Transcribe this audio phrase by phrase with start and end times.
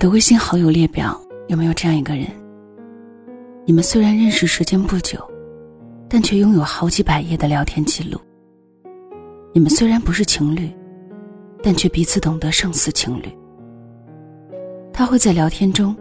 [0.00, 1.14] 的微信好友列表
[1.48, 2.26] 有没有这样一个人？
[3.66, 5.22] 你们虽然认识时间不久，
[6.08, 8.18] 但却拥有好几百页的聊天记录。
[9.52, 10.74] 你们虽然不是情侣，
[11.62, 13.28] 但却彼此懂得胜似情侣。
[14.90, 15.94] 他会在聊天中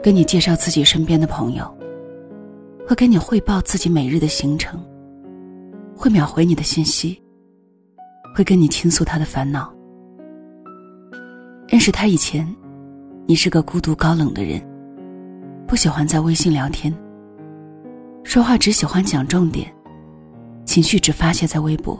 [0.00, 1.68] 跟你介绍自己身边的朋友，
[2.86, 4.80] 会跟你汇报自己每日的行程，
[5.96, 7.20] 会秒回你的信息，
[8.32, 9.74] 会跟你倾诉他的烦恼。
[11.66, 12.46] 认识他以前，
[13.30, 14.60] 你是个孤独高冷的人，
[15.64, 16.92] 不喜欢在微信聊天，
[18.24, 19.72] 说话只喜欢讲重点，
[20.64, 21.96] 情绪只发泄在微博。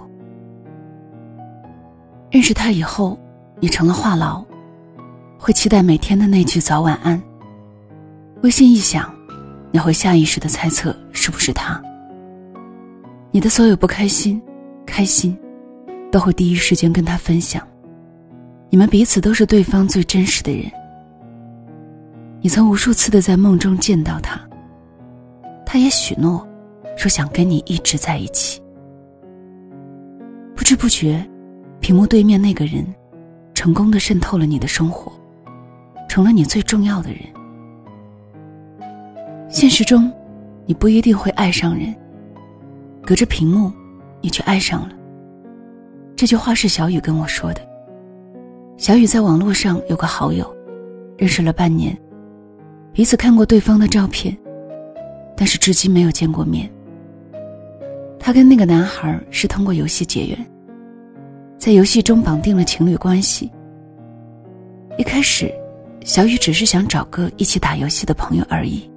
[2.33, 3.17] 认识他以后，
[3.61, 4.45] 你成了话痨，
[5.39, 7.23] 会期待每天的那句早晚安。
[8.43, 9.09] 微信一响，
[9.71, 11.81] 你会下意识的猜测是不是他。
[13.31, 14.43] 你的所有不开心、
[14.85, 15.39] 开心，
[16.11, 17.65] 都会第一时间跟他分享。
[18.69, 20.69] 你们彼此都是对方最真实的人。
[22.43, 24.41] 你曾无数次的在梦中见到他，
[25.67, 26.47] 他也许诺，
[26.97, 28.63] 说想跟你一直在一起。
[30.57, 31.23] 不知不觉，
[31.81, 32.83] 屏幕对面那个人，
[33.53, 35.13] 成功的渗透了你的生活，
[36.09, 37.21] 成了你最重要的人。
[39.51, 40.11] 现实中，
[40.65, 41.95] 你不一定会爱上人，
[43.05, 43.71] 隔着屏幕，
[44.23, 44.95] 你却爱上了。
[46.17, 47.61] 这句话是小雨跟我说的。
[48.79, 50.57] 小雨在网络上有个好友，
[51.19, 51.95] 认识了半年，
[52.93, 54.37] 彼此看过对方的照片，
[55.37, 56.71] 但是至今没有见过面。
[58.19, 60.47] 他跟那个男孩是通过游戏结缘，
[61.57, 63.51] 在游戏中绑定了情侣关系。
[64.99, 65.53] 一开始，
[66.05, 68.91] 小雨只是想找个一起打游戏的朋友而已。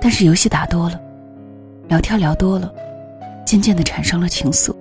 [0.00, 1.00] 但是游戏打多了，
[1.88, 2.72] 聊天聊多了，
[3.44, 4.74] 渐渐的产生了情愫。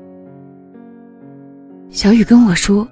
[1.89, 2.88] 小雨跟我说。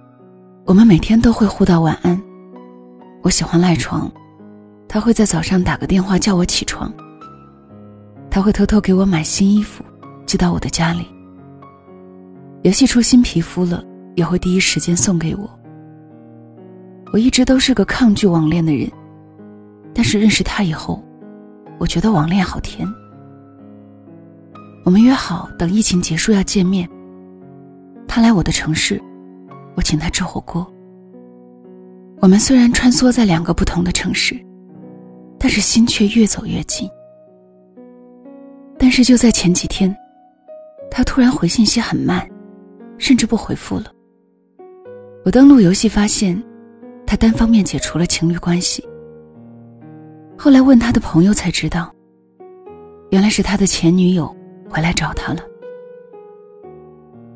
[0.67, 2.19] 我们每天都会互道晚安。
[3.21, 4.11] 我喜欢赖床，
[4.87, 6.91] 他会在早上打个电话叫我起床。
[8.29, 9.83] 他会偷偷给我买新衣服，
[10.25, 11.07] 寄到我的家里。
[12.63, 13.83] 游戏出新皮肤了，
[14.15, 15.49] 也会第一时间送给我。
[17.13, 18.91] 我一直都是个抗拒网恋的人，
[19.93, 21.03] 但是认识他以后，
[21.79, 22.87] 我觉得网恋好甜。
[24.83, 26.89] 我们约好等疫情结束要见面。
[28.07, 29.01] 他来我的城市。
[29.77, 30.65] 我请他吃火锅。
[32.21, 34.33] 我们虽然穿梭在两个不同的城市，
[35.45, 36.89] 但是心却越走越近。
[38.79, 39.95] 但是就在前几天，
[40.89, 42.27] 他突然回信息很慢，
[42.97, 43.93] 甚至不回复了。
[45.23, 46.43] 我登录游戏发现，
[47.05, 48.83] 他单方面解除了情侣关系。
[50.35, 51.93] 后来问他的朋友才知道，
[53.11, 54.35] 原来是他的前女友
[54.67, 55.41] 回来找他了。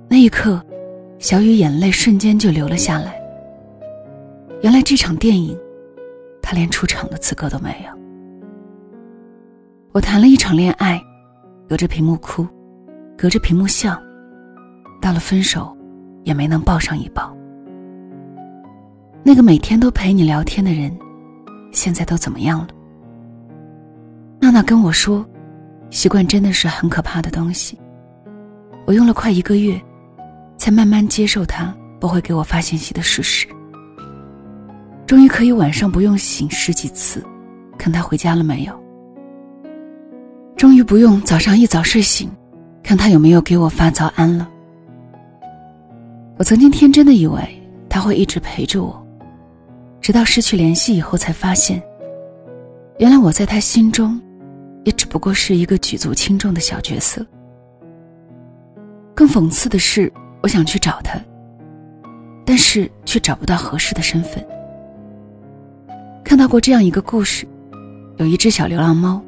[0.09, 0.59] 那一刻。
[1.20, 3.22] 小雨眼泪瞬间就流了下来。
[4.62, 5.56] 原来这场电影，
[6.41, 7.98] 他连出场的资格都没有。
[9.91, 11.01] 我谈了一场恋爱，
[11.67, 12.47] 隔着屏幕哭，
[13.17, 14.00] 隔着屏幕笑，
[15.01, 15.75] 到了分手，
[16.23, 17.35] 也没能抱上一抱。
[19.23, 20.95] 那个每天都陪你聊天的人，
[21.72, 22.67] 现在都怎么样了？
[24.39, 25.25] 娜娜跟我说，
[25.89, 27.78] 习惯真的是很可怕的东西。
[28.85, 29.79] 我用了快一个月。
[30.59, 33.47] 才慢慢接受他不会给我发信息的事实。
[35.07, 37.25] 终于可以晚上不用醒十几次，
[37.78, 38.83] 看他回家了没有。
[40.59, 42.30] 终于不用早上一早睡醒，
[42.84, 44.46] 看他有没有给我发早安了。
[46.38, 47.42] 我曾经天真的以为
[47.88, 49.08] 他会一直陪着我，
[50.02, 51.81] 直到失去联系以后，才发现，
[52.97, 54.20] 原来我在他心中，
[54.84, 57.26] 也只不过是一个举足轻重的小角色。
[59.16, 60.12] 更讽刺的是。
[60.41, 61.20] 我想去找他，
[62.46, 64.41] 但是却找不到合适的身份。
[66.24, 67.46] 看到过这样一个故事：
[68.16, 69.22] 有一只小流浪猫，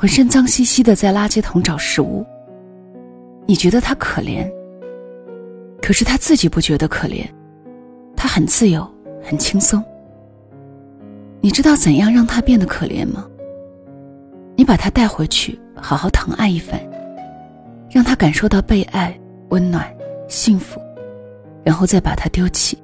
[0.00, 2.24] 浑身脏兮兮的在垃圾桶找食物。
[3.44, 4.50] 你觉得他可怜，
[5.82, 7.28] 可是他自己不觉得可怜，
[8.16, 8.90] 他很自由，
[9.22, 9.84] 很轻松。
[11.42, 13.26] 你知道怎样让他变得可怜吗？
[14.56, 16.80] 你把他带回去，好好疼爱一番，
[17.90, 19.14] 让他感受到被爱、
[19.50, 19.86] 温暖。
[20.28, 20.80] 幸福，
[21.62, 22.78] 然后再把它丢弃。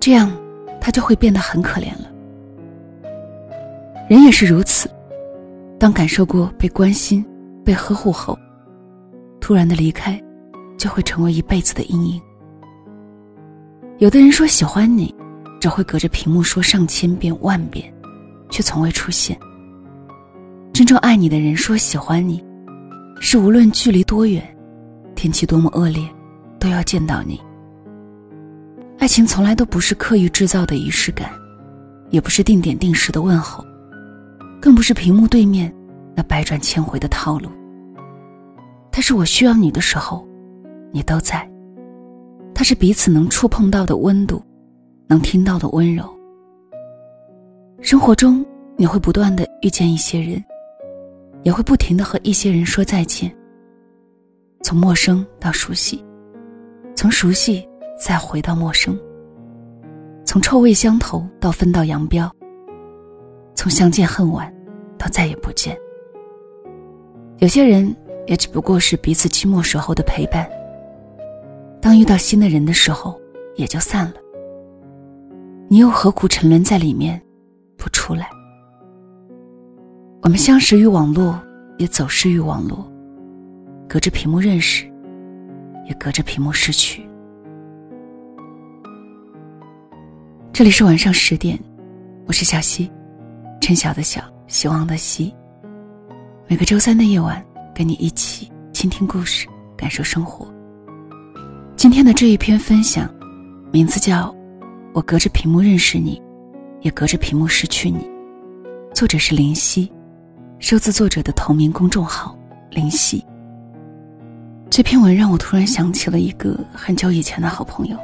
[0.00, 0.32] 这样，
[0.80, 2.10] 他就会变得很可怜了。
[4.08, 4.88] 人也是如此，
[5.82, 7.26] 当感受过被关心、
[7.64, 8.38] 被呵护后，
[9.40, 10.16] 突然的离开，
[10.78, 12.22] 就会成为一辈子的阴影。
[13.98, 15.12] 有的人说喜欢你，
[15.60, 17.92] 只会隔着屏幕说上千遍万遍，
[18.48, 19.36] 却从未出现。
[20.72, 22.40] 真正爱你的人说喜欢你，
[23.18, 24.40] 是无论距离多远。
[25.16, 26.08] 天气多么恶劣，
[26.60, 27.40] 都要见到你。
[29.00, 31.28] 爱情从来都不是刻意制造的仪式感，
[32.10, 33.66] 也不是定点定时的问候，
[34.62, 35.74] 更不是屏幕对面
[36.14, 37.50] 那百转千回的套路。
[38.92, 40.24] 他是我需要你的时候，
[40.92, 41.50] 你都在。
[42.54, 44.40] 他是彼此能触碰到的温度，
[45.08, 46.08] 能听到的温柔。
[47.80, 50.40] 生活中，你会不断的遇见一些人，
[51.42, 53.34] 也会不停的和一些人说再见。
[54.62, 56.04] 从陌生到熟悉，
[56.94, 57.68] 从熟悉
[57.98, 58.96] 再回到陌生。
[60.24, 62.30] 从臭味相投到分道扬镳，
[63.54, 64.52] 从相见恨晚
[64.98, 65.76] 到再也不见。
[67.38, 67.94] 有些人
[68.26, 70.48] 也只不过是彼此寂寞时候的陪伴。
[71.80, 73.20] 当遇到新的人的时候，
[73.56, 74.14] 也就散了。
[75.68, 77.20] 你又何苦沉沦在里面，
[77.76, 78.28] 不出来？
[80.22, 81.40] 我们相识于网络，
[81.78, 82.86] 也走失于网络，
[83.88, 84.86] 隔着屏幕认识，
[85.88, 87.02] 也隔着屏幕失去。
[90.52, 91.58] 这里是晚上十点，
[92.26, 92.88] 我是小溪，
[93.62, 95.32] 陈晓的晓，希望的希。
[96.48, 97.40] 每个周三的夜晚，
[97.72, 100.52] 跟你一起倾听故事，感受生活。
[101.76, 103.08] 今天的这一篇分享，
[103.70, 104.26] 名字叫
[104.92, 106.20] 《我隔着屏幕认识你，
[106.80, 108.00] 也隔着屏幕失去你》，
[108.92, 109.88] 作者是林夕，
[110.58, 112.36] 收自作者的同名公众号
[112.68, 113.24] 林夕。
[114.68, 117.96] 这篇文让我突然想起了一个很久以前的好朋友。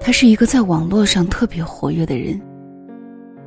[0.00, 2.40] 他是一个在网络上特别活跃的人。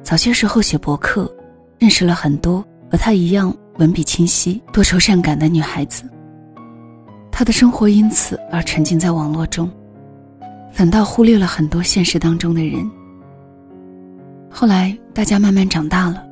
[0.08, 1.30] 早些时候写博客，
[1.78, 6.10] 认识了很多和他一样文笔清晰、多愁善感的女孩子。
[7.30, 9.70] 他的生活因此而沉浸在网络中，
[10.72, 12.90] 反倒忽略了很多现实当中的人。
[14.50, 16.26] 后来大家慢慢长大了，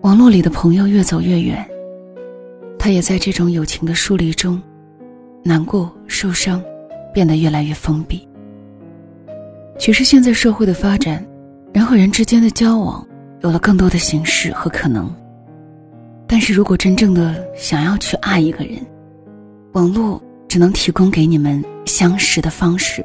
[0.00, 1.62] 网络里的朋友越走越远，
[2.78, 4.58] 他也在这种友情的疏离中，
[5.44, 6.64] 难过、受伤，
[7.12, 8.26] 变得越来越封闭。
[9.78, 11.22] 其实现在社会的发展，
[11.72, 13.06] 人和人之间的交往
[13.42, 15.12] 有了更多的形式和可能。
[16.26, 18.78] 但是如果真正的想要去爱一个人，
[19.72, 23.04] 网络只能提供给你们相识的方式，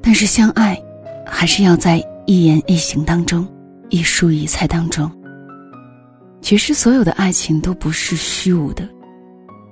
[0.00, 0.80] 但是相爱，
[1.26, 3.46] 还是要在一言一行当中，
[3.90, 5.10] 一蔬一菜当中。
[6.40, 8.88] 其实所有的爱情都不是虚无的，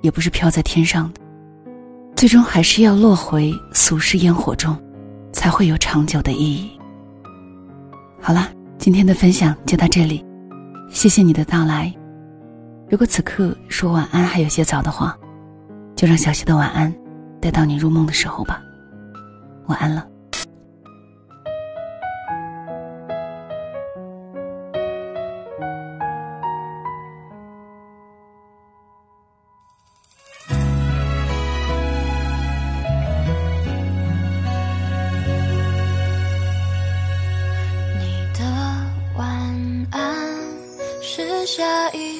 [0.01, 1.21] 也不是飘在天上的，
[2.15, 4.77] 最终还是要落回俗世烟火中。
[5.33, 6.69] 才会有长久的意义。
[8.23, 8.47] 好了，
[8.77, 10.23] 今天的分享就到这里，
[10.91, 11.91] 谢谢你的到来。
[12.87, 15.17] 如果此刻说晚安还有些早的话，
[15.95, 16.93] 就让小溪的晚安
[17.41, 18.61] 带到你入梦的时候吧。
[19.65, 20.07] 晚安了。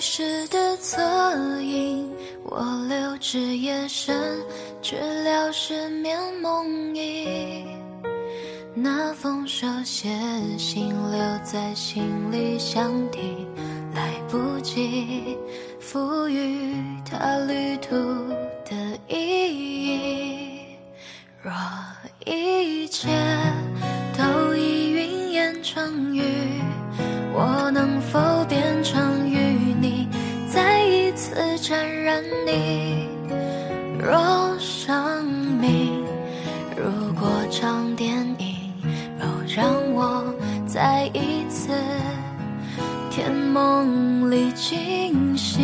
[0.01, 0.99] 时的侧
[1.61, 2.09] 影
[2.43, 2.59] 我
[2.89, 4.19] 留至夜深，
[4.81, 7.63] 治疗失眠梦呓。
[8.73, 10.09] 那封手写
[10.57, 13.45] 信留在行李箱底，
[13.93, 15.37] 来不及
[15.79, 16.73] 赋予
[17.05, 17.95] 它旅途
[18.65, 20.49] 的意义。
[21.43, 21.53] 若
[22.25, 23.07] 一切
[24.17, 26.23] 都已云烟成雨，
[27.33, 28.19] 我能否
[31.71, 33.07] 沾染你。
[33.97, 36.03] 若生命
[36.75, 38.73] 如过场电影，
[39.17, 39.25] 若，
[39.55, 40.21] 让我
[40.67, 41.71] 再一次
[43.09, 45.61] 甜梦里惊醒。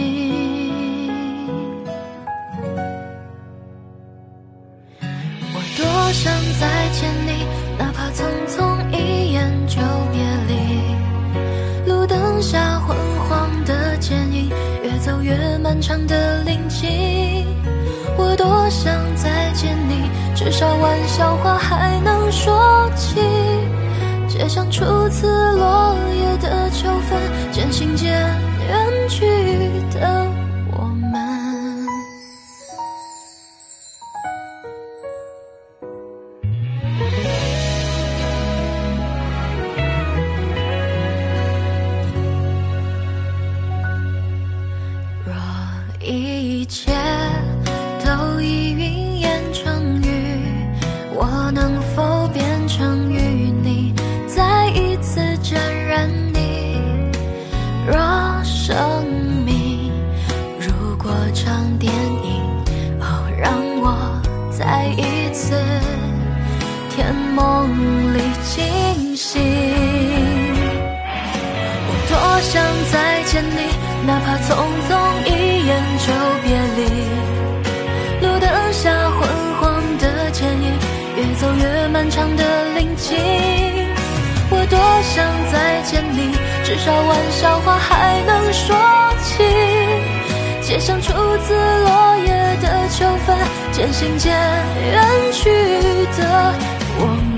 [5.51, 7.45] 我多想再见你，
[7.77, 8.76] 哪怕匆匆
[15.67, 17.45] 漫长的临近，
[18.17, 23.19] 我多想再见你，至少玩笑话还能说起。
[24.29, 27.19] 街巷初次落叶的秋分，
[27.51, 28.13] 渐行渐
[28.69, 29.25] 远去
[29.93, 30.25] 的
[58.67, 58.75] 生
[59.45, 59.89] 命。
[60.59, 62.43] 如果场电影
[62.99, 63.95] 哦让我
[64.51, 65.55] 再一次
[66.89, 67.69] 甜梦
[68.13, 69.41] 里惊醒，
[71.87, 73.57] 我多想再见你，
[74.05, 74.51] 哪怕匆
[74.89, 74.91] 匆
[75.23, 75.71] 一眼
[76.03, 76.05] 就
[76.43, 76.45] 别
[76.75, 76.79] 离。
[78.19, 79.29] 路灯下昏
[79.61, 79.63] 黄
[79.97, 80.67] 的剪影，
[81.15, 82.43] 越走越漫长的
[82.75, 83.76] 林径。
[84.69, 86.31] 多想再见你，
[86.63, 88.75] 至少玩笑话还能说
[89.23, 89.43] 起。
[90.61, 93.37] 街上初次落叶的秋分，
[93.71, 95.49] 渐行渐远去
[96.17, 96.53] 的
[96.99, 97.05] 我
[97.35, 97.37] 们。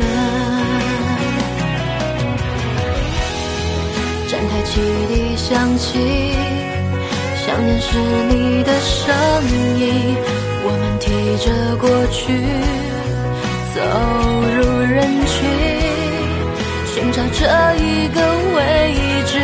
[4.28, 6.34] 站台汽笛响起，
[7.46, 7.88] 想念是
[8.30, 9.16] 你的声
[9.78, 10.18] 音。
[10.62, 12.20] 我们提着过去，
[13.74, 13.78] 走
[14.56, 15.38] 入人群，
[17.20, 17.44] 找这
[17.84, 18.22] 一个
[18.56, 18.96] 位
[19.26, 19.40] 置，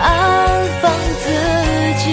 [0.00, 0.08] 安
[0.80, 1.28] 放自
[1.98, 2.04] 己。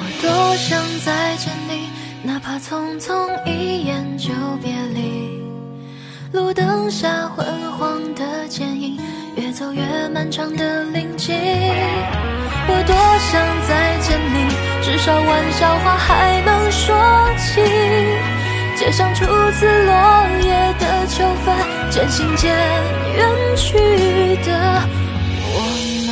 [0.00, 1.90] 我多想再见你，
[2.22, 4.30] 哪怕匆匆一眼就
[4.62, 5.44] 别离。
[6.32, 8.98] 路灯下昏黄的剪影，
[9.36, 9.82] 越走越
[10.14, 11.36] 漫长的林径。
[12.66, 14.48] 我多想再见你，
[14.82, 16.96] 至少玩笑话还能说
[17.36, 17.60] 起。
[18.84, 21.56] 街上初次落叶的秋分，
[21.90, 22.54] 渐行渐
[23.16, 23.78] 远去
[24.44, 24.82] 的
[25.54, 26.03] 我。